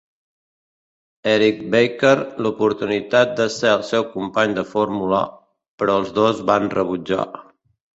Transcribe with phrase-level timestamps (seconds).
[1.33, 2.15] Eric Baker
[2.47, 5.25] l'oportunitat de ser el seu company de fórmula,
[5.81, 7.35] però els dos van rebutjar.